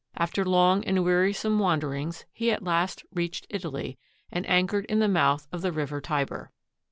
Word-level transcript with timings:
After 0.17 0.43
long 0.43 0.83
and 0.85 1.05
wearisome 1.05 1.59
wanderings 1.59 2.25
he 2.33 2.49
at 2.49 2.63
last 2.63 3.03
reached 3.13 3.45
Italy, 3.51 3.99
and 4.31 4.49
anchored 4.49 4.85
in 4.85 4.97
the 4.97 5.07
mouth 5.07 5.47
of 5.51 5.61
the 5.61 5.71
river 5.71 6.01
Tiber. 6.01 6.49